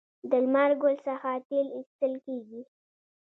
[0.29, 2.61] د لمر ګل څخه تیل ایستل کیږي.